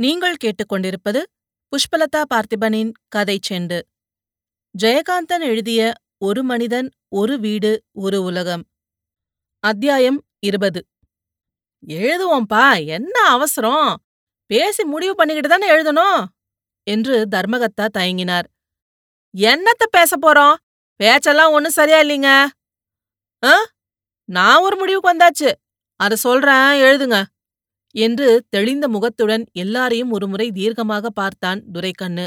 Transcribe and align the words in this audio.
நீங்கள் 0.00 0.36
கேட்டுக்கொண்டிருப்பது 0.44 1.22
புஷ்பலதா 1.72 2.22
பார்த்திபனின் 2.34 2.92
கதை 3.08 3.38
செண்டு. 3.50 3.80
ஜெயகாந்தன் 4.82 5.40
எழுதிய 5.40 5.92
ஒரு 6.18 6.42
மனிதன் 6.42 6.90
ஒரு 7.08 7.38
வீடு 7.38 7.84
ஒரு 7.92 8.22
உலகம் 8.22 8.64
அத்தியாயம் 9.58 10.24
இருபது. 10.38 10.86
எழுதுவோம்பா 11.86 12.86
என்ன 12.86 13.20
அவசரம்? 13.20 14.02
பேசி 14.46 14.84
முடிவு 14.84 15.14
பண்ணிக்கிட்டு 15.14 15.50
தானே 15.50 15.70
எழுதணும்? 15.70 16.24
என்று 16.82 17.26
தர்மகத்தா 17.30 17.88
தயங்கினார். 17.98 18.46
என்னத்த 19.36 19.84
பேச 19.90 20.16
போறோம்? 20.22 20.54
பேச்செல்லாம் 20.96 21.52
ஒன்றும் 21.52 21.72
சரியா 21.72 22.00
இல்லைங்க. 22.00 22.46
ஆ 23.44 23.66
நான் 24.24 24.62
ஒரு 24.62 24.76
முடிவுக்கு 24.76 25.16
வந்தாச்சு. 25.16 25.52
அதை 25.96 26.16
சொல்றேன் 26.16 26.80
எழுதுங்க. 26.80 27.24
என்று 27.94 28.28
தெளிந்த 28.50 28.88
முகத்துடன் 28.88 29.44
எல்லாரையும் 29.54 30.10
ஒருமுறை 30.10 30.46
தீர்க்கமாக 30.50 31.06
பார்த்தான் 31.14 31.60
துரைக்கண்ணு. 31.72 32.26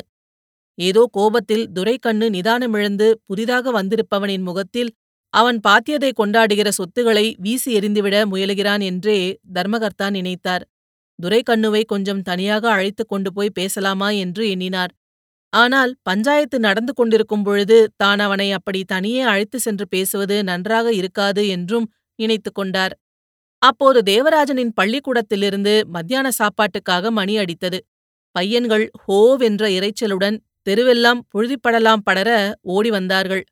ஏதோ 0.77 1.01
கோபத்தில் 1.11 1.65
துரைக்கண்ணு 1.73 2.27
நிதானமிழந்து 2.29 3.07
புதிதாக 3.25 3.71
வந்திருப்பவனின் 3.71 4.41
முகத்தில் 4.41 4.91
அவன் 5.33 5.59
பாத்தியதை 5.67 6.11
கொண்டாடுகிற 6.13 6.69
சொத்துகளை 6.69 7.25
வீசி 7.39 7.69
எறிந்துவிட 7.79 8.15
முயலுகிறான் 8.31 8.83
என்றே 8.83 9.19
தர்மகர்த்தா 9.53 10.07
நினைத்தார். 10.09 10.63
துரைக்கண்ணுவை 11.19 11.81
கொஞ்சம் 11.85 12.21
தனியாக 12.21 12.63
அழைத்துக் 12.71 13.07
கொண்டு 13.07 13.29
போய் 13.33 13.55
பேசலாமா 13.55 14.09
என்று 14.23 14.43
எண்ணினார். 14.49 14.91
ஆனால் 15.53 15.91
பஞ்சாயத்து 16.03 16.57
நடந்து 16.59 16.93
கொண்டிருக்கும் 16.93 17.43
பொழுது 17.43 17.77
தான் 17.95 18.19
அவனை 18.19 18.47
அப்படி 18.51 18.81
தனியே 18.85 19.21
அழைத்து 19.23 19.57
சென்று 19.59 19.85
பேசுவது 19.87 20.37
நன்றாக 20.43 20.87
இருக்காது 20.93 21.43
என்றும் 21.47 21.87
நினைத்துக் 22.19 22.55
கொண்டார். 22.55 22.93
அப்போது 23.63 23.99
தேவராஜனின் 24.03 24.73
பள்ளிக்கூடத்திலிருந்து 24.73 25.73
மத்தியான 25.87 26.27
சாப்பாட்டுக்காக 26.39 27.11
மணி 27.11 27.33
அடித்தது. 27.37 27.79
பையன்கள் 28.35 28.85
ஹோவென்ற 29.03 29.63
இரைச்சலுடன் 29.77 30.37
தெருவெல்லாம் 30.69 31.21
புழுதிப்படலாம் 31.31 32.03
படர 32.03 32.29
ஓடி 32.75 32.89
வந்தார்கள். 32.89 33.43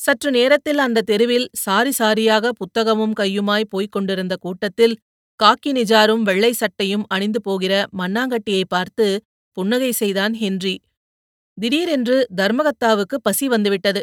சற்று 0.00 0.30
நேரத்தில் 0.30 0.78
அந்த 0.78 1.02
தெருவில் 1.02 1.46
சாரி 1.56 1.92
சாரியாக 1.98 2.50
புத்தகமும் 2.60 3.14
கையுமாய் 3.20 3.70
போய்க் 3.70 3.92
கொண்டிருந்த 3.92 4.34
கூட்டத்தில் 4.36 4.94
காக்கி 5.40 5.70
நிஜாரும் 5.72 6.22
வெள்ளை 6.22 6.52
சட்டையும் 6.52 7.04
அணிந்து 7.08 7.40
போகிற 7.42 7.72
மண்ணாங்கட்டியை 7.98 8.64
பார்த்து 8.68 9.06
புன்னகை 9.56 9.90
செய்தான் 9.92 10.34
ஹென்றி. 10.34 10.74
திடீரென்று 11.58 12.16
தர்மகத்தாவுக்கு 12.36 13.16
பசி 13.22 13.46
வந்துவிட்டது. 13.48 14.02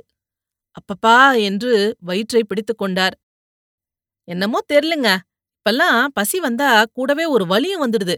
அப்பப்பா 0.75 1.17
என்று 1.41 1.73
வயிற்றை 1.99 2.41
பிடித்துக் 2.43 2.77
கொண்டார். 2.77 3.15
என்னமோ 4.27 4.59
தெரிலுங்க 4.67 5.09
இப்பெல்லாம் 5.65 6.05
பசி 6.13 6.39
வந்தா 6.39 6.83
கூடவே 6.93 7.25
ஒரு 7.25 7.45
வலியும் 7.45 7.83
வந்துடுது. 7.83 8.15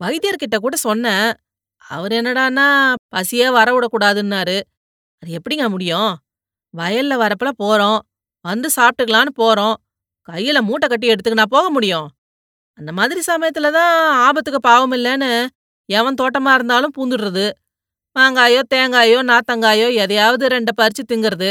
வைத்தியர்கிட்ட 0.00 0.56
கூட 0.56 0.76
சொன்னேன். 0.76 1.26
அவர் 1.78 2.12
என்னடான்னா 2.12 2.94
பசியே 3.08 3.48
வரவிடக்கூடாதுன்னாரு. 3.48 4.56
அது 5.22 5.38
எப்படிங்க 5.38 5.68
முடியும்? 5.68 6.10
வயல்ல 6.74 7.14
வரப்பல 7.16 7.50
போறோம். 7.62 7.98
வந்து 8.44 8.68
சாப்பிட்டுக்கலான்னு 8.76 9.32
போறோம். 9.36 9.76
கையில 10.28 10.60
மூட்டை 10.60 10.88
கட்டி 10.88 11.08
எடுத்துக்கினா 11.08 11.46
போக 11.48 11.70
முடியும். 11.70 12.08
அந்த 12.78 12.92
மாதிரி 12.92 13.20
சமயத்துல 13.26 13.70
தான் 13.70 13.94
ஆபத்துக்கு 14.26 14.60
பாவம் 14.60 14.92
இல்லைன்னு 14.92 15.46
எவன் 15.88 16.20
தோட்டமா 16.22 16.54
இருந்தாலும் 16.54 16.94
பூந்துடுறது. 16.98 17.46
மாங்காயோ 18.16 18.62
தேங்காயோ 18.74 19.20
நாத்தங்காயோ 19.30 19.94
எதையாவது 19.94 20.46
ரெண்ட 20.46 20.72
பறிச்சு 20.80 21.04
திங்கிறது. 21.12 21.50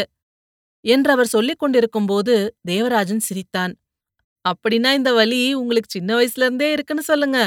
என்று 0.86 1.12
அவர் 1.12 1.28
சொல்லிக் 1.28 1.60
கொண்டிருக்கும்போது 1.60 2.56
தேவராஜன் 2.62 3.20
சிரித்தான். 3.20 3.74
அப்படின்னா 4.46 4.90
இந்த 4.94 5.12
வலி 5.14 5.42
உங்களுக்கு 5.54 5.90
சின்ன 5.92 6.10
வயசுல 6.18 6.46
இருந்தே 6.48 6.72
இருக்குன்னு 6.72 7.04
சொல்லுங்க. 7.04 7.40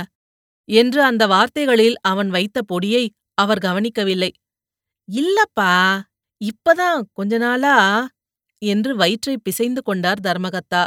என்று 0.68 1.00
அந்த 1.02 1.24
வார்த்தைகளில் 1.26 1.96
அவன் 2.02 2.30
வைத்த 2.30 2.58
பொடியை 2.62 3.04
அவர் 3.34 3.60
கவனிக்கவில்லை. 3.60 4.30
இல்லப்பா 5.08 5.72
இப்பதான் 6.40 7.00
கொஞ்ச 7.12 7.34
நாளா 7.38 7.76
என்று 8.62 8.92
வயிற்றை 8.96 9.36
பிசைந்து 9.38 9.82
கொண்டார் 9.82 10.20
தர்மகத்தா. 10.20 10.82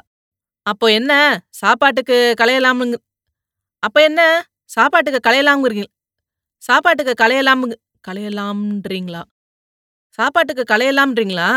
அப்போ 0.66 0.88
என்ன 0.92 1.14
சாப்பாட்டுக்கு 1.62 2.18
களையலாமுங்க 2.42 2.98
அப்ப 3.84 3.98
என்ன 4.04 4.22
சாப்பாட்டுக்கு 4.70 5.20
களையலாம்ங்கிறீங்க 5.30 5.88
சாப்பாட்டுக்கு 6.62 7.14
களையலாமுங்க 7.24 7.76
களையலாம்ன்றீங்களா? 8.08 9.22
சாப்பாட்டுக்கு 10.20 10.64
களையலாம்ன்றீங்களா? 10.74 11.50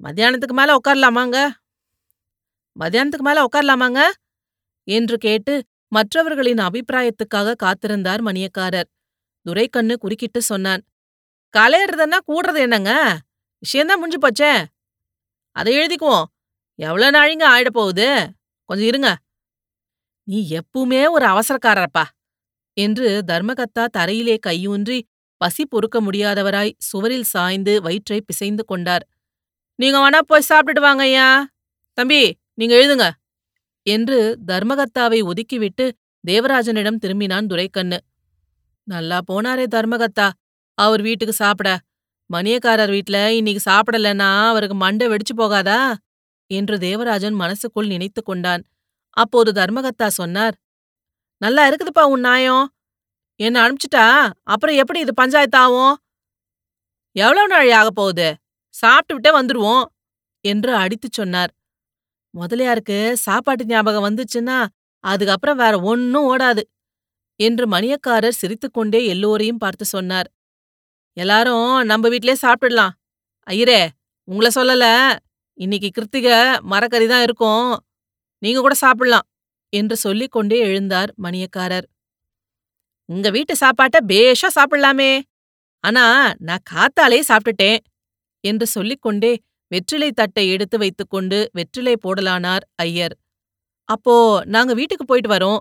மத்தியானத்துக்கு 0.00 0.56
மேல 0.60 0.76
உட்காரலாமாங்க? 0.78 1.38
மத்தியானத்துக்கு 2.78 3.26
மேல 3.28 3.44
உட்காரலாமாங்க? 3.44 4.00
என்று 4.88 5.16
கேட்டு 5.18 5.64
மற்றவர்களின் 5.88 6.58
அபிப்பிராயத்துக்காக 6.58 7.54
காத்திருந்தார் 7.62 8.22
மணியக்காரர். 8.22 8.88
துரைக்கண்ணு 9.46 9.98
குறுக்கிட்டு 9.98 10.42
சொன்னான் 10.42 10.82
கலையறதுன்னா 11.54 12.18
கூடுறது 12.28 12.58
என்னங்க? 12.58 13.18
விஷயம்தான் 13.62 13.98
முடிஞ்சு 13.98 14.20
போச்சே. 14.20 14.64
அதை 15.56 15.70
எழுதிக்குவோம். 15.76 16.24
எவ்வளோ 16.78 17.10
நாழிங்க 17.10 17.44
ஆயிட 17.54 17.70
போகுது? 17.72 18.08
கொஞ்சம் 18.68 18.86
இருங்க. 18.86 19.16
நீ 20.28 20.38
எப்பவுமே 20.50 21.02
ஒரு 21.10 21.26
அவசரக்காரப்பா 21.26 22.04
என்று 22.76 23.22
தர்மகத்தா 23.26 23.84
தரையிலே 23.98 24.36
கையூன்றி 24.46 24.98
பசி 25.40 25.66
பொறுக்க 25.66 26.00
முடியாதவராய் 26.00 26.72
சுவரில் 26.78 27.30
சாய்ந்து 27.32 27.82
வயிற்றை 27.82 28.20
பிசைந்து 28.20 28.64
கொண்டார். 28.64 29.04
நீங்க 29.78 29.98
வேணா 29.98 30.18
போய் 30.26 30.48
சாப்பிட்டுட்டு 30.48 30.80
வாங்க 30.80 31.02
ஐயா. 31.02 31.28
தம்பி 31.98 32.22
நீங்க 32.58 32.74
எழுதுங்க. 32.74 33.10
என்று 33.82 34.38
தர்மகத்தாவை 34.46 35.18
ஒதுக்கிவிட்டு 35.22 35.90
தேவராஜனிடம் 36.26 36.98
திரும்பினான் 37.02 37.46
துரைக்கண்ணு. 37.46 37.98
நல்லா 38.84 39.20
போனாரே 39.32 39.66
தர்மகத்தா 39.74 40.30
அவர் 40.78 41.02
வீட்டுக்கு 41.02 41.34
சாப்பிட. 41.34 41.78
மணியக்காரர் 42.32 42.90
வீட்ல 42.90 43.34
இன்னைக்கு 43.34 43.70
சாப்பிடலன்னா 43.70 44.48
அவருக்கு 44.48 44.76
மண்டை 44.76 45.08
வெடிச்சு 45.08 45.34
போகாதா? 45.36 45.96
என்று 46.50 46.78
தேவராஜன் 46.78 47.34
மனசுக்குள் 47.34 47.86
நினைத்து 47.86 48.22
கொண்டான். 48.22 48.62
அப்போது 49.10 49.50
தர்மகத்தா 49.52 50.06
சொன்னார் 50.06 50.56
நல்லா 51.36 51.68
இருக்குதுப்பா 51.68 52.02
உன் 52.02 52.20
நாயம். 52.20 52.66
என்ன 53.40 53.56
அனுப்பிச்சிட்டா? 53.62 54.32
அப்புறம் 54.42 54.76
எப்படி 54.76 55.00
இது 55.00 55.12
பஞ்சாயத்தாவும் 55.22 55.94
எவ்வளவு 57.16 57.48
நாழி 57.48 57.70
ஆகப் 57.70 57.94
போகுது? 57.94 58.36
சாப்பிட்டு 58.74 59.14
விட்டே 59.14 59.30
வந்துருவோம். 59.40 59.84
என்று 60.40 60.74
அடித்துச் 60.74 61.12
சொன்னார். 61.12 61.52
முதலியாருக்கு 62.36 62.98
சாப்பாட்டு 63.16 63.64
ஞாபகம் 63.66 64.06
வந்துச்சுன்னா 64.08 64.58
அதுக்கப்புறம் 65.04 65.56
வேற 65.56 65.74
ஒன்னும் 65.80 66.26
ஓடாது 66.32 66.62
என்று 67.40 67.64
மணியக்காரர் 67.68 68.38
சிரித்துக்கொண்டே 68.40 69.00
எல்லோரையும் 69.06 69.56
பார்த்து 69.56 69.84
சொன்னார். 69.84 70.28
எல்லாரும் 71.16 71.68
நம்ம 71.82 72.08
வீட்லயே 72.08 72.36
சாப்பிடலாம். 72.46 72.92
ஐயரே 73.46 73.80
உங்கள 74.28 74.48
சொல்லல. 74.54 74.84
இன்னைக்கு 75.58 75.88
கிருத்திக 75.96 76.28
மரக்கறி 76.70 77.06
தான் 77.06 77.22
இருக்கும். 77.22 77.68
நீங்க 78.42 78.60
கூட 78.60 78.74
சாப்பிடலாம் 78.74 79.26
என்று 79.72 79.96
சொல்லிக் 79.96 80.32
கொண்டே 80.32 80.58
எழுந்தார் 80.66 81.10
மணியக்காரர். 81.22 81.86
உங்க 83.08 83.30
வீட்டு 83.30 83.54
சாப்பாட்ட 83.60 83.98
பேஷா 84.08 84.48
சாப்பிடலாமே. 84.58 85.12
ஆனா 85.84 86.04
நான் 86.38 86.64
காத்தாலே 86.70 87.20
சாப்பிட்டுட்டேன் 87.28 87.80
என்று 88.44 88.66
சொல்லிக்கொண்டே 88.66 89.32
வெற்றிலை 89.70 90.10
தட்டை 90.12 90.48
எடுத்து 90.48 90.78
வைத்துக்கொண்டு 90.78 91.38
வெற்றிலை 91.52 91.94
போடலானார் 92.04 92.64
ஐயர். 92.74 93.14
அப்போ 93.88 94.14
நாங்க 94.44 94.74
வீட்டுக்கு 94.74 95.04
போயிட்டு 95.04 95.30
வரோம். 95.30 95.60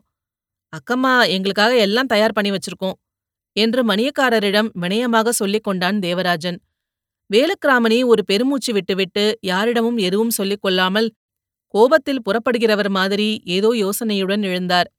அக்கம்மா 0.73 1.13
எங்களுக்காக 1.29 1.77
எல்லாம் 1.77 2.05
தயார் 2.05 2.33
பண்ணி 2.33 2.51
வச்சிருக்கோம் 2.51 2.97
என்று 3.55 3.81
மணியக்காரரிடம் 3.85 4.69
வினயமாக 4.81 5.29
சொல்லிக் 5.29 5.63
கொண்டான் 5.63 5.99
தேவராஜன். 5.99 6.57
வேலுக்கிராமணி 7.29 8.05
ஒரு 8.05 8.23
பெருமூச்சு 8.25 8.73
விட்டுவிட்டு 8.73 9.38
யாரிடமும் 9.41 9.97
எதுவும் 9.97 10.29
சொல்லிக் 10.29 10.61
கொள்ளாமல் 10.61 11.07
கோபத்தில் 11.73 12.21
புறப்படுகிறவர் 12.21 12.89
மாதிரி 12.89 13.41
ஏதோ 13.45 13.69
யோசனையுடன் 13.75 14.44
எழுந்தார். 14.49 14.89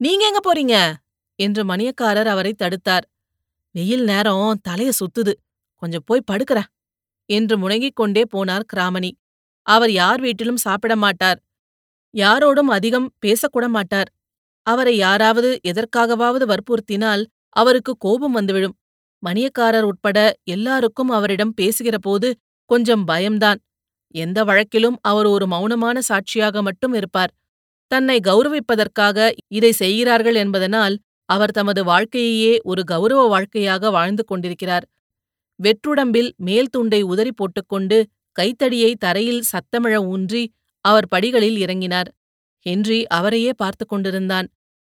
நீங்க 0.00 0.26
எங்க 0.26 0.40
போறீங்க? 0.46 0.76
என்று 1.38 1.62
மணியக்காரர் 1.64 2.26
அவரை 2.26 2.54
தடுத்தார். 2.58 3.04
வெயில் 3.74 4.04
நேரம் 4.04 4.60
தலைய 4.68 4.90
சுத்துது. 5.00 5.32
கொஞ்சம் 5.82 6.04
போய் 6.04 6.28
படுக்கிறேன். 6.32 6.68
என்று 7.26 7.54
முணங்கிக் 7.58 7.94
கொண்டே 7.94 8.22
போனார் 8.32 8.64
கிராமணி. 8.66 9.10
அவர் 9.62 9.92
யார் 9.92 10.20
வீட்டிலும் 10.20 10.56
சாப்பிட 10.56 10.96
மாட்டார். 10.96 11.38
யாரோடும் 12.14 12.70
அதிகம் 12.70 13.12
பேசக்கூட 13.26 13.68
மாட்டார். 13.68 14.08
அவரை 14.62 14.96
யாராவது 14.96 15.60
எதற்காகவாவது 15.68 16.46
வற்புறுத்தினால் 16.46 17.24
அவருக்கு 17.48 17.96
கோபம் 17.98 18.32
வந்துவிடும். 18.32 18.76
மணியக்காரர் 19.22 19.82
உட்பட 19.82 20.18
எல்லாருக்கும் 20.44 21.08
அவரிடம் 21.08 21.54
பேசுகிற 21.54 21.98
போது 21.98 22.28
கொஞ்சம் 22.70 23.04
பயம்தான். 23.04 23.60
எந்த 24.14 24.44
வழக்கிலும் 24.44 24.96
அவர் 25.00 25.26
ஒரு 25.26 25.46
மௌனமான 25.46 25.98
சாட்சியாக 25.98 26.62
மட்டும் 26.62 26.94
இருப்பார். 26.94 27.32
தன்னை 27.90 28.20
கௌரவிப்பதற்காக 28.20 29.32
இதை 29.48 29.72
செய்கிறார்கள் 29.72 30.34
என்பதனால் 30.34 30.98
அவர் 31.28 31.50
தமது 31.50 31.84
வாழ்க்கையையே 31.84 32.58
ஒரு 32.62 32.84
கௌரவ 32.84 33.26
வாழ்க்கையாக 33.26 33.90
வாழ்ந்து 33.90 34.24
கொண்டிருக்கிறார். 34.24 34.84
வெற்றுடம்பில் 35.62 36.30
மேல் 36.36 36.68
துண்டை 36.68 37.02
உதறி 37.02 37.32
போட்டுக்கொண்டு 37.32 37.98
கைத்தடியை 38.32 38.94
தரையில் 38.94 39.42
சத்தமிழ 39.52 40.04
ஊன்றி 40.04 40.42
அவர் 40.80 41.08
படிகளில் 41.08 41.58
இறங்கினார். 41.64 42.08
ஹென்றி 42.66 43.06
அவரையே 43.06 43.52
பார்த்து 43.56 43.86
கொண்டிருந்தான். 43.86 44.48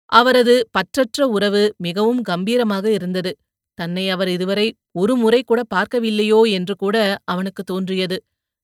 அவரது 0.05 0.69
பற்றற்ற 0.71 1.21
உறவு 1.21 1.73
மிகவும் 1.77 2.21
கம்பீரமாக 2.21 2.91
இருந்தது. 2.91 3.37
தன்னை 3.77 4.09
அவர் 4.09 4.27
இதுவரை 4.27 4.75
ஒரு 4.91 5.15
முறை 5.15 5.43
கூட 5.43 5.61
பார்க்கவில்லையோ 5.75 6.51
என்று 6.51 6.75
கூட 6.75 7.17
அவனுக்கு 7.23 7.63
தோன்றியது. 7.63 8.23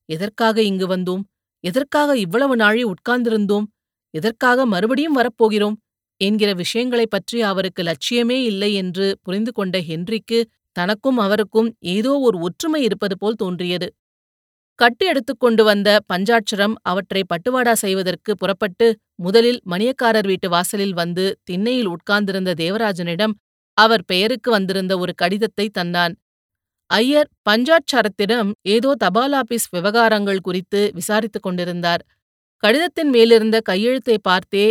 எதற்காக 0.09 0.61
இங்கு 0.61 0.87
வந்தோம்? 0.87 1.23
எதற்காக 1.63 2.17
இவ்வளவு 2.17 2.55
நாழி 2.55 2.83
உட்கார்ந்திருந்தோம்? 2.83 3.65
எதற்காக 4.13 4.65
மறுபடியும் 4.65 5.17
வரப்போகிறோம்? 5.17 5.75
என்கிற 6.21 6.53
விஷயங்களைப் 6.53 7.09
பற்றி 7.09 7.41
அவருக்கு 7.41 7.83
லட்சியமே 7.83 8.37
இல்லை 8.43 8.73
என்று 8.73 9.17
புரிந்து 9.23 9.51
கொண்ட 9.51 9.79
ஹென்றிக்கு 9.81 10.39
தனக்கும் 10.79 11.17
அவருக்கும் 11.17 11.69
ஏதோ 11.95 12.11
ஒரு 12.19 12.37
ஒற்றுமை 12.39 12.81
இருப்பது 12.83 13.15
போல் 13.17 13.35
தோன்றியது. 13.35 13.87
கட்டு 14.79 15.03
எடுத்துக்கொண்டு 15.05 15.63
வந்த 15.63 15.89
பஞ்சாட்சரம் 16.13 16.75
அவற்றை 16.81 17.21
பட்டுவாடா 17.31 17.73
செய்வதற்கு 17.75 18.31
புறப்பட்டு 18.35 18.87
முதலில் 19.15 19.59
மணியக்காரர் 19.71 20.27
வீட்டு 20.27 20.47
வாசலில் 20.49 20.93
வந்து 20.93 21.25
திண்ணையில் 21.43 21.89
உட்கார்ந்திருந்த 21.89 22.51
தேவராஜனிடம் 22.55 23.33
அவர் 23.77 24.03
பெயருக்கு 24.05 24.49
வந்திருந்த 24.51 24.93
ஒரு 24.97 25.13
கடிதத்தை 25.15 25.65
தந்தான். 25.79 26.13
ஐயர் 26.89 27.29
பஞ்சாட்சரத்திடம் 27.49 28.49
ஏதோ 28.67 28.91
தபால் 28.95 29.35
ஆபீஸ் 29.41 29.67
விவகாரங்கள் 29.71 30.45
குறித்து 30.47 30.81
விசாரித்துக் 30.95 31.45
கொண்டிருந்தார். 31.47 32.03
கடிதத்தின் 32.63 33.11
மேலிருந்த 33.11 33.57
கையெழுத்தை 33.61 34.17
பார்த்தே 34.21 34.67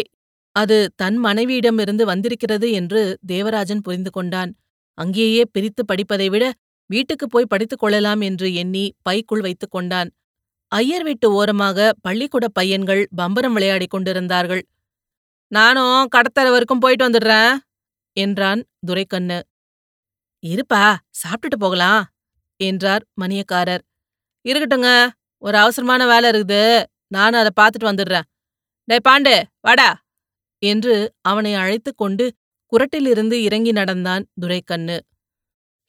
அது 0.57 0.79
தன் 0.97 1.19
மனைவியிடமிருந்து 1.25 2.05
வந்திருக்கிறது 2.05 2.69
என்று 2.73 3.03
தேவராஜன் 3.27 3.83
புரிந்து 3.83 4.11
கொண்டான். 4.11 4.51
அங்கேயே 4.99 5.43
பிரித்து 5.53 5.85
படிப்பதை 5.85 6.29
விட 6.29 6.45
வீட்டுக்குப் 6.91 7.31
போய் 7.31 7.45
படித்துக் 7.49 7.79
கொள்ளலாம் 7.79 8.21
என்று 8.21 8.55
எண்ணி 8.55 8.85
பைக்குள் 9.03 9.41
வைத்துக் 9.41 9.71
கொண்டான். 9.71 10.11
ஐயர் 10.73 11.03
வீட்டு 11.03 11.27
ஓரமாக 11.33 11.93
பள்ளிக்கூட 12.01 12.49
பையன்கள் 12.49 13.03
பம்பரம் 13.17 13.53
விளையாடிக் 13.53 13.91
கொண்டிருந்தார்கள். 13.91 14.63
நானும் 15.53 16.09
கடத்தர 16.17 16.47
வரைக்கும் 16.51 16.79
போயிட்டு 16.79 17.09
வந்துடுறேன் 17.09 17.57
என்றான் 18.17 18.61
துரைக்கண்ணு. 18.87 19.39
இருப்பா 20.47 20.83
சாப்பிட்டுட்டு 21.21 21.59
போகலாம் 21.59 22.05
என்றார் 22.61 23.05
மணியக்காரர். 23.21 23.85
இருக்கட்டுங்க 24.45 24.91
ஒரு 25.43 25.57
அவசரமான 25.59 26.07
வேலை 26.07 26.29
இருக்குது. 26.31 26.85
நானும் 27.09 27.41
அதை 27.41 27.53
பார்த்துட்டு 27.61 27.89
வந்துடுறேன். 27.91 28.27
டே 28.89 28.97
பாண்டு 29.09 29.43
வாடா 29.61 29.89
என்று 30.63 30.95
அவனை 31.21 31.55
அழைத்துக் 31.55 31.97
கொண்டு 31.97 32.25
குரட்டிலிருந்து 32.73 33.33
இறங்கி 33.33 33.73
நடந்தான் 33.73 34.27
துரைக்கண்ணு. 34.41 34.97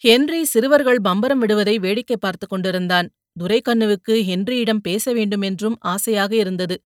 ஹென்றி 0.04 0.44
சிறுவர்கள் 0.44 1.00
பம்பரம் 1.04 1.38
விடுவதை 1.38 1.80
வேடிக்கை 1.80 2.18
பார்த்துக் 2.20 2.50
கொண்டிருந்தான். 2.50 3.10
துரைக்கண்ணுவுக்கு 3.40 4.12
ஹென்ரியிடம் 4.12 4.78
பேச 4.78 5.14
வேண்டுமென்றும் 5.14 5.78
ஆசையாக 5.80 6.36
இருந்தது. 6.36 6.82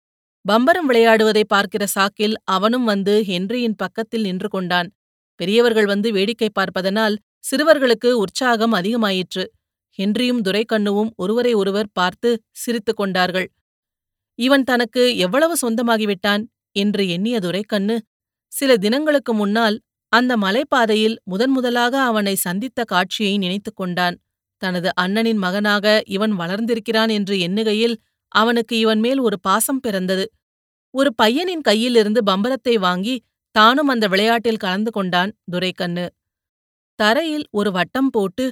பம்பரம் 0.45 0.89
விளையாடுவதை 0.89 1.43
பார்க்கிற 1.47 1.85
சாக்கில் 1.95 2.33
அவனும் 2.43 2.83
வந்து 2.83 3.23
ஹென்ரியின் 3.27 3.75
பக்கத்தில் 3.77 4.21
நின்று 4.21 4.49
கொண்டான். 4.49 4.89
பெரியவர்கள் 5.35 5.85
வந்து 5.85 6.11
வேடிக்கை 6.11 6.49
பார்ப்பதனால் 6.53 7.19
சிறுவர்களுக்கு 7.43 8.11
உற்சாகம் 8.11 8.73
அதிகமாயிற்று. 8.73 9.45
ஹென்ரியும் 9.99 10.41
துரைக்கண்ணுவும் 10.41 11.09
ஒருவரை 11.15 11.53
ஒருவர் 11.53 11.89
பார்த்து 11.93 12.43
சிரித்துக் 12.51 12.95
கொண்டார்கள். 12.95 13.51
இவன் 14.39 14.63
தனக்கு 14.63 15.17
எவ்வளவு 15.17 15.55
சொந்தமாகிவிட்டான்? 15.61 16.43
என்று 16.71 17.09
எண்ணிய 17.09 17.39
துரைக்கண்ணு 17.39 18.01
சில 18.55 18.77
தினங்களுக்கு 18.77 19.33
முன்னால் 19.33 19.77
அந்த 20.13 20.33
மலைப்பாதையில் 20.38 21.15
முதன்முதலாக 21.23 21.94
அவனை 22.01 22.35
சந்தித்த 22.35 22.83
காட்சியை 22.83 23.38
நினைத்துக் 23.38 23.75
கொண்டான். 23.75 24.15
தனது 24.61 24.89
அண்ணனின் 25.01 25.35
மகனாக 25.35 25.85
இவன் 26.07 26.33
வளர்ந்திருக்கிறான் 26.39 27.11
என்று 27.11 27.35
எண்ணுகையில் 27.38 27.95
அவனுக்கு 28.31 28.75
இவன் 28.79 29.00
மேல் 29.00 29.19
ஒரு 29.19 29.38
பாசம் 29.39 29.79
பிறந்தது. 29.79 30.25
ஒரு 30.94 31.09
பையனின் 31.15 31.63
கையிலிருந்து 31.69 32.21
பம்பரத்தை 32.25 32.75
வாங்கி 32.79 33.15
தானும் 33.55 33.88
அந்த 33.88 34.05
விளையாட்டில் 34.07 34.57
கலந்து 34.57 34.91
கொண்டான் 34.91 35.31
துரைக்கண்ணு. 35.51 36.05
தரையில் 37.00 37.45
ஒரு 37.51 37.71
வட்டம் 37.71 38.09
போட்டு 38.09 38.45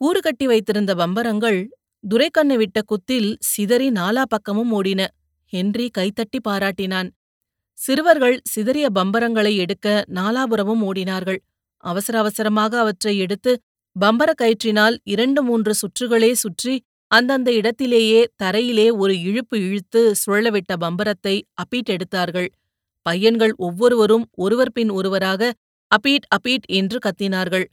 கூறு 0.00 0.20
கட்டி 0.20 0.46
வைத்திருந்த 0.46 0.92
பம்பரங்கள் 0.94 1.60
துரைக்கண்ணு 2.04 2.56
விட்ட 2.56 2.78
குத்தில் 2.82 3.30
சிதறி 3.40 3.88
நாலா 3.90 4.22
பக்கமும் 4.28 4.72
ஓடின. 4.72 5.00
ஹென்றி 5.52 5.86
கைத்தட்டி 5.98 6.38
பாராட்டினான். 6.48 7.08
சிறுவர்கள் 7.80 8.36
சிதறிய 8.44 8.86
பம்பரங்களை 8.94 9.52
எடுக்க 9.56 9.88
நாலாபுரமும் 10.14 10.82
ஓடினார்கள். 10.88 11.40
அவசர 11.84 12.14
அவசரமாக 12.18 12.72
அவற்றை 12.78 13.14
எடுத்து 13.18 13.52
பம்பர 13.96 14.30
கயிற்றினால் 14.42 14.96
இரண்டு 15.04 15.40
மூன்று 15.42 15.72
சுற்றுகளே 15.74 16.32
சுற்றி 16.34 16.74
அந்தந்த 17.10 17.50
இடத்திலேயே 17.52 18.20
தரையிலே 18.42 18.86
ஒரு 18.92 19.14
இழுப்பு 19.20 19.56
இழுத்து 19.58 20.00
சுழலவிட்ட 20.22 20.72
பம்பரத்தை 20.80 21.34
அப்பீட் 21.54 21.88
எடுத்தார்கள். 21.88 22.48
பையன்கள் 23.06 23.54
ஒவ்வொருவரும் 23.56 24.24
ஒருவர் 24.36 24.72
பின் 24.72 24.90
ஒருவராக 24.90 25.42
அப்பீட் 25.90 26.26
அப்பீட் 26.28 26.66
என்று 26.70 26.98
கத்தினார்கள். 27.06 27.66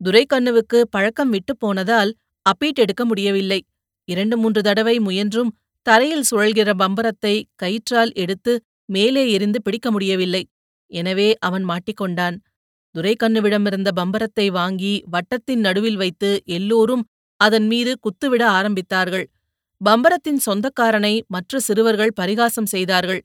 துரைக்கண்ணுவுக்கு 0.00 0.78
பழக்கம் 0.90 1.30
விட்டுப் 1.30 1.60
போனதால் 1.60 2.10
அப்பீட் 2.46 2.78
எடுக்க 2.78 3.02
முடியவில்லை. 3.04 3.60
இரண்டு 4.08 4.36
மூன்று 4.36 4.60
தடவை 4.62 4.96
முயன்றும் 4.98 5.52
தரையில் 5.86 6.28
சுழல்கிற 6.30 6.70
பம்பரத்தை 6.78 7.34
கயிற்றால் 7.56 8.12
எடுத்து 8.14 8.52
மேலே 8.88 9.22
எரிந்து 9.30 9.58
பிடிக்க 9.62 9.90
முடியவில்லை. 9.90 10.42
எனவே 10.90 11.28
அவன் 11.38 11.64
மாட்டிக்கொண்டான். 11.64 12.36
துரைக்கண்ணுவிடமிருந்த 12.94 13.90
பம்பரத்தை 13.96 14.46
வாங்கி 14.50 14.92
வட்டத்தின் 15.10 15.60
நடுவில் 15.60 15.96
வைத்து 15.96 16.30
எல்லோரும் 16.44 17.02
அதன் 17.40 17.66
மீது 17.66 17.92
குத்துவிட 18.00 18.42
ஆரம்பித்தார்கள். 18.48 19.26
பம்பரத்தின் 19.80 20.40
சொந்தக்காரனை 20.46 21.14
மற்ற 21.26 21.58
சிறுவர்கள் 21.58 22.12
பரிகாசம் 22.14 22.66
செய்தார்கள். 22.66 23.20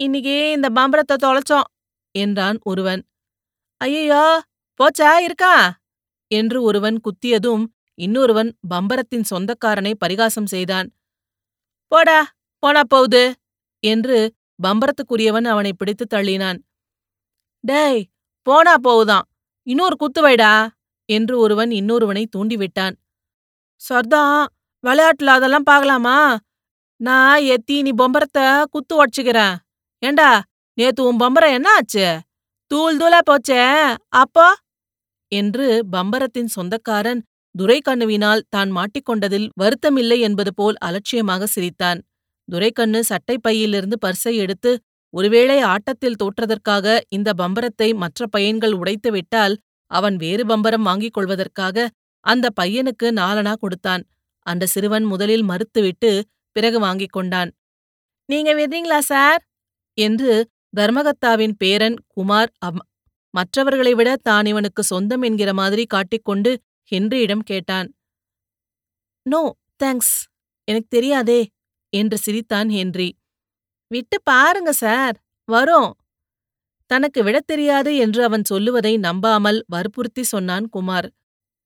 இன்னிக்கே 0.00 0.38
இந்த 0.52 0.68
பம்பரத்தை 0.70 1.16
தொலைச்சோம் 1.16 1.68
என்றான் 2.14 2.58
ஒருவன். 2.62 3.02
ஐயையோ 3.80 4.24
போச்சா 4.80 5.12
இருக்கா? 5.18 5.54
என்று 6.30 6.58
ஒருவன் 6.62 6.98
குத்தியதும் 7.06 7.64
இன்னொருவன் 7.98 8.50
பம்பரத்தின் 8.70 9.26
சொந்தக்காரனை 9.30 9.92
பரிகாசம் 9.94 10.46
செய்தான். 10.46 10.88
போடா 11.92 12.20
போனா 12.62 12.82
போகுது 12.88 13.24
என்று 13.82 14.18
பம்பரத்துக்குரியவன் 14.62 15.44
அவனை 15.44 15.72
பிடித்து 15.72 16.04
தள்ளினான். 16.14 16.58
டேய் 17.64 18.00
போனா 18.46 18.74
போகுதான் 18.78 19.26
இன்னொரு 19.66 19.96
குத்து 19.96 20.20
வைடா. 20.22 20.52
என்று 21.08 21.38
ஒருவன் 21.38 21.70
இன்னொருவனை 21.70 22.24
தூண்டிவிட்டான். 22.36 22.94
சர்தான் 23.80 24.46
விளையாட்டுல 24.84 25.34
அதெல்லாம் 25.36 25.62
பார்க்கலாமா? 25.62 26.16
நான் 27.00 27.42
எத்தி 27.54 27.76
நீ 27.82 27.92
பொம்பரத்தை 27.98 28.46
குத்து 28.70 28.94
உடச்சுக்கிறேன். 29.00 29.54
ஏண்டா 30.02 30.30
நேத்து 30.78 31.02
உன் 31.04 31.20
பம்பரம் 31.20 31.52
என்ன 31.52 31.68
ஆச்சு? 31.70 32.06
தூள் 32.70 32.96
தூளா 32.96 33.20
போச்சே 33.30 33.62
அப்போ? 34.08 34.46
என்று 35.32 35.66
பம்பரத்தின் 35.92 36.50
சொந்தக்காரன் 36.56 37.20
துரைக்கண்ணுவினால் 37.54 38.42
தான் 38.48 38.70
மாட்டிக்கொண்டதில் 38.76 39.48
வருத்தமில்லை 39.60 40.18
என்பது 40.20 40.52
போல் 40.54 40.76
அலட்சியமாக 40.78 41.46
சிரித்தான். 41.46 42.00
துரைக்கண்ணு 42.44 43.04
சட்டை 43.04 43.38
பையிலிருந்து 43.38 43.98
பர்ஸை 44.06 44.34
எடுத்து 44.34 44.80
ஒருவேளை 45.10 45.60
ஆட்டத்தில் 45.60 46.16
தோற்றதற்காக 46.16 47.00
இந்த 47.08 47.32
பம்பரத்தை 47.38 47.94
மற்ற 47.94 48.26
பையன்கள் 48.26 48.72
உடைத்து 48.72 49.10
விட்டால் 49.10 49.58
அவன் 49.86 50.16
வேறு 50.16 50.46
பம்பரம் 50.46 50.82
வாங்கிக் 50.82 51.12
கொள்வதற்காக 51.12 51.90
அந்த 52.20 52.48
பையனுக்கு 52.60 53.02
நாலனா 53.02 53.54
கொடுத்தான். 53.54 54.04
அந்த 54.38 54.66
சிறுவன் 54.66 55.04
முதலில் 55.04 55.44
மறுத்துவிட்டு 55.44 56.22
பிறகு 56.52 56.80
வாங்கிக் 56.80 57.12
கொண்டான். 57.12 57.52
நீங்க 58.26 58.54
விடுறீங்களா 58.54 58.98
சார்? 58.98 59.44
என்று 59.94 60.48
தர்மகத்தாவின் 60.76 61.52
பேரன் 61.56 61.96
குமார் 62.06 62.52
அம்- 62.66 63.04
மற்றவர்களை 63.30 63.94
விட 63.94 64.16
தான் 64.22 64.46
இவனுக்கு 64.46 64.82
சொந்தம் 64.82 65.22
என்கிற 65.22 65.52
மாதிரி 65.52 65.84
காட்டிக்கொண்டு 65.84 66.60
ஹென்ரியிடம் 66.90 67.38
கேட்டான். 67.38 67.94
No 69.22 69.56
thanks. 69.84 70.26
எனக்கு 70.64 70.86
தெரியாதே. 70.88 71.48
என்று 71.92 72.18
சிரித்தான் 72.18 72.68
ஹென்றி. 72.70 73.16
விட்டு 73.86 74.22
பாருங்க 74.22 74.72
சார். 74.72 75.16
வரும். 75.44 75.96
தனக்கு 76.86 77.24
விடத் 77.24 77.46
தெரியாது 77.46 77.96
என்று 77.96 78.24
அவன் 78.24 78.44
சொல்லுவதை 78.44 78.96
நம்பாமல் 78.96 79.64
வற்புறுத்தி 79.66 80.22
சொன்னான் 80.22 80.68
குமார். 80.68 81.08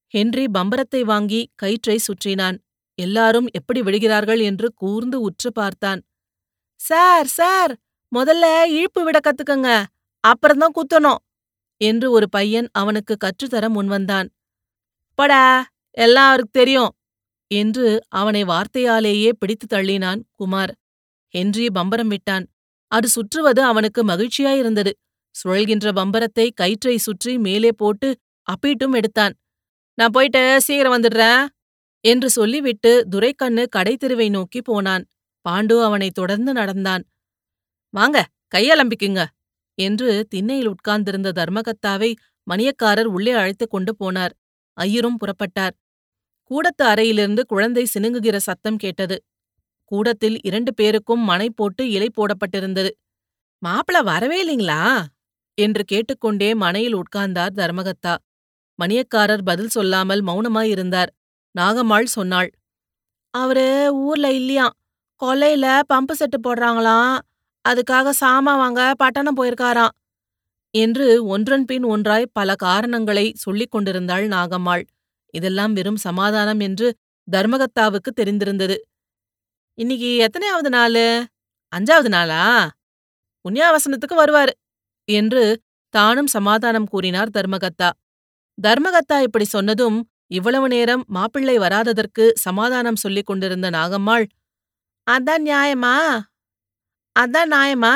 ஹென்றி 0.09 0.47
பம்பரத்தை 0.47 1.01
வாங்கி 1.01 1.51
கயிற்றை 1.55 1.99
சுற்றினான். 1.99 2.59
எல்லாரும் 2.95 3.47
எப்படி 3.53 3.83
விடுகிறார்கள்? 3.83 4.41
என்று 4.41 4.73
கூர்ந்து 4.75 5.21
உற்று 5.21 5.53
பார்த்தான். 5.53 6.01
Sir 6.81 7.27
sir. 7.27 7.77
முதல்ல 8.17 8.65
இழுப்பு 8.65 9.05
விட 9.05 9.19
கத்துக்கங்க. 9.19 9.85
அப்புறம்தான் 10.21 10.75
குத்தணும். 10.75 11.21
என்று 11.81 12.11
ஒரு 12.11 12.29
பையன் 12.29 12.69
அவனுக்கு 12.73 13.17
கற்றுத்தர 13.17 13.69
முன்வந்தான். 13.69 14.29
படா. 15.19 15.63
எல்லாம் 15.91 16.29
அவருக்கு 16.29 16.61
தெரியும். 16.61 16.91
என்று 17.51 18.03
அவனை 18.09 18.45
வார்த்தையாலேயே 18.45 19.33
பிடித்து 19.39 19.67
தள்ளினான் 19.77 20.21
குமார். 20.35 20.73
ஹென்றி 21.35 21.67
பம்பரம் 21.67 22.09
விட்டான். 22.09 22.47
அது 22.93 23.09
சுற்றுவது 23.09 23.63
அவனுக்கு 23.63 24.05
மகிழ்ச்சியாயிருந்தது. 24.05 24.93
சுழல்கின்ற 25.35 25.87
பம்பரத்தை 25.93 26.51
கயிற்றை 26.55 26.97
சுற்றி 26.97 27.39
மேலே 27.39 27.73
போட்டு 27.73 28.09
அப்பீட்டும் 28.47 28.95
எடுத்தான். 28.95 29.35
நான் 29.95 30.11
போயிட்டு 30.11 30.61
சீக்கிரம் 30.61 31.03
வந்துடுறேன் 31.03 31.47
என்று 32.01 32.31
சொல்லிவிட்டு 32.31 33.07
துரைக்கண்ணு 33.11 33.69
கடைத்தெருவை 33.77 34.31
நோக்கி 34.31 34.63
போனான். 34.63 35.05
பாண்டு 35.49 35.83
அவனை 35.83 36.11
தொடர்ந்து 36.11 36.53
நடந்தான். 36.53 37.05
வாங்க 37.95 38.27
கையலம்பிக்குங்க 38.55 39.27
என்று 39.79 40.27
திண்ணையில் 40.29 40.69
உட்கார்ந்திருந்த 40.69 41.33
தர்மகத்தாவை 41.33 42.15
மணியக்காரர் 42.51 43.05
உள்ளே 43.05 43.33
அழைத்துக் 43.33 43.71
கொண்டு 43.71 43.93
போனார். 44.01 44.31
ஐயரும் 44.73 45.17
புறப்பட்டார். 45.17 45.75
கூடத்து 46.51 46.85
அறையிலிருந்து 46.85 47.47
குழந்தை 47.47 47.87
சினுங்குகிற 47.95 48.37
சத்தம் 48.37 48.77
கேட்டது. 48.77 49.17
கூடத்தில் 49.85 50.39
இரண்டு 50.43 50.75
பேருக்கும் 50.75 51.21
மனை 51.21 51.51
போட்டு 51.51 51.91
இலை 51.91 52.09
போடப்பட்டிருந்தது. 52.11 52.91
மாப்பிள 53.63 54.03
வரவே 54.05 54.39
இல்லைங்களா? 54.45 54.81
என்று 55.59 55.85
கேட்டுக்கொண்டே 55.85 56.55
மனையில் 56.55 56.97
உட்கார்ந்தார் 56.97 57.55
தர்மகத்தா. 57.57 58.15
மணியக்காரர் 58.79 59.45
பதில் 59.45 59.69
சொல்லாமல் 59.69 60.23
மௌனமாயிருந்தார் 60.25 61.11
நாகம்மாள் 61.55 62.15
சொன்னாள் 62.17 62.51
அவரு 63.35 63.95
ஊர்ல 63.95 64.27
இல்லையாம் 64.33 64.75
கொல்லையில 65.23 65.67
பம்பு 65.93 66.13
செட்டு 66.19 66.39
போடுறாங்களாம். 66.43 67.19
அதுக்காக 67.65 68.11
சாமா 68.21 68.53
வாங்க 68.57 68.81
பட்டணம் 68.97 69.37
போயிருக்காராம். 69.37 69.95
என்று 70.75 71.25
ஒன்றன் 71.27 71.65
பின் 71.65 71.85
ஒன்றாய் 71.85 72.25
பல 72.33 72.55
காரணங்களை 72.55 73.33
சொல்லிக் 73.37 73.71
கொண்டிருந்தாள் 73.71 74.29
நாகம்மாள். 74.29 74.85
இதெல்லாம் 75.37 75.73
வெறும் 75.73 75.97
சமாதானம் 75.97 76.61
என்று 76.61 76.89
தர்மகத்தாவுக்கு 77.29 78.11
தெரிந்திருந்தது. 78.11 78.77
இன்னைக்கு 79.79 80.11
எத்தனையாவது 80.17 80.69
நாளு? 80.69 81.07
அஞ்சாவது 81.73 82.09
நாளா? 82.09 82.43
புண்ணியாவசனத்துக்கு 83.45 84.17
வருவாரு 84.17 84.53
என்று 85.09 85.43
தானும் 85.95 86.27
சமாதானம் 86.27 86.87
கூறினார் 86.87 87.31
தர்மகத்தா 87.31 87.89
தர்மகத்தா 88.59 89.17
இப்படி 89.21 89.45
சொன்னதும் 89.45 89.99
இவ்வளவு 90.27 90.69
நேரம் 90.69 91.03
மாப்பிள்ளை 91.09 91.57
வராததற்கு 91.59 92.25
சமாதானம் 92.37 92.97
சொல்லிக் 92.97 93.27
கொண்டிருந்த 93.27 93.69
நாகம்மாள் 93.71 94.25
அதான் 95.07 95.45
நியாயமா? 95.47 95.97
அதான் 97.17 97.51
நியாயமா? 97.53 97.93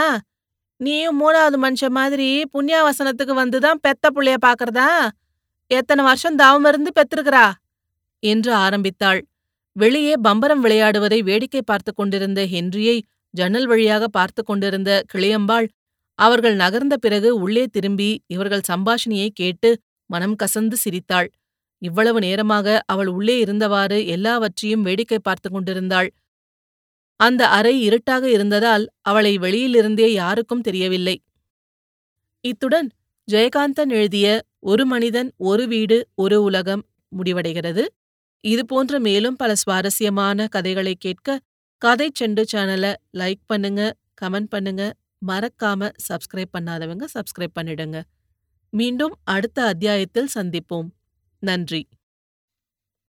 நீயும் 0.81 1.19
மூணாவது 1.21 1.57
மனுஷ 1.57 1.89
மாதிரி 1.91 2.29
புண்ணியாவசனத்துக்கு 2.53 3.35
வந்துதான் 3.35 3.81
பெத்த 3.81 4.05
புள்ளைய 4.15 4.37
பாக்குறதா? 4.47 4.91
எத்தனை 5.71 6.03
வருஷம் 6.05 6.37
தாவம் 6.37 6.67
இருந்து 6.69 6.91
பெத்திருக்கிறா 6.99 7.47
என்று 8.23 8.53
ஆரம்பித்தாள். 8.55 9.21
வெளியே 9.77 10.15
பம்பரம் 10.23 10.63
விளையாடுவதை 10.65 11.19
வேடிக்கை 11.23 11.63
பார்த்து 11.63 11.91
கொண்டிருந்த 11.93 12.41
ஹென்ரியை 12.45 12.97
ஜன்னல் 13.35 13.67
வழியாக 13.67 14.05
பார்த்து 14.09 14.43
கொண்டிருந்த 14.43 14.91
கிளியம்பாள் 15.13 15.67
அவர்கள் 16.19 16.57
நகர்ந்த 16.57 16.95
பிறகு 16.97 17.31
உள்ளே 17.35 17.65
திரும்பி 17.67 18.09
இவர்கள் 18.27 18.69
சம்பாஷணியை 18.69 19.29
கேட்டு 19.33 19.71
மனம் 20.11 20.37
கசந்து 20.43 20.77
சிரித்தாள். 20.77 21.29
இவ்வளவு 21.83 22.19
நேரமாக 22.21 22.67
அவள் 22.87 23.07
உள்ளே 23.09 23.37
இருந்தவாறு 23.45 23.99
எல்லாவற்றையும் 24.07 24.83
வேடிக்கை 24.83 25.19
பார்த்து 25.19 25.49
கொண்டிருந்தாள். 25.51 26.09
அந்த 27.21 27.43
அறை 27.49 27.75
இருட்டாக 27.83 28.25
இருந்ததால் 28.31 28.85
அவளை 29.01 29.33
வெளியிலிருந்தே 29.39 30.09
யாருக்கும் 30.13 30.61
தெரியவில்லை. 30.61 31.17
இத்துடன் 32.45 32.89
ஜெயகாந்தன் 33.29 33.91
எழுதிய 33.91 34.27
ஒரு 34.63 34.87
மனிதன் 34.87 35.33
ஒரு 35.37 35.69
வீடு 35.69 36.09
ஒரு 36.15 36.43
உலகம் 36.43 36.83
முடிவடைகிறது. 37.17 37.85
இதுபோன்ற 38.41 38.99
மேலும் 38.99 39.37
பல 39.37 39.55
சுவாரஸ்யமான 39.55 40.47
கதைகளை 40.47 40.95
கேட்க 40.95 41.39
கதை 41.83 42.13
செண்டு 42.21 42.43
சேனலை 42.53 42.93
லைக் 43.13 43.43
பண்ணுங்க 43.47 43.97
கமெண்ட் 44.23 44.51
பண்ணுங்க. 44.51 44.83
மறக்காம 45.27 45.91
சப்ஸ்கிரைப் 46.09 46.53
பண்ணாதவங்க 46.59 47.05
சப்ஸ்கிரைப் 47.15 47.57
பண்ணிடுங்க. 47.61 47.99
மீண்டும் 48.73 49.15
அடுத்த 49.25 49.63
அத்தியாயத்தில் 49.63 50.29
சந்திப்போம். 50.35 50.89
நன்றி. 51.43 51.89